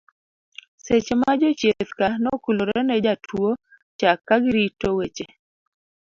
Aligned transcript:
seche 0.85 1.13
ma 1.21 1.31
jochieth 1.41 1.91
ka 1.99 2.07
nokulore 2.23 2.79
ne 2.85 2.95
jatua 3.05 3.51
cha 3.99 4.11
kagirito 4.27 4.89
weche 4.97 5.25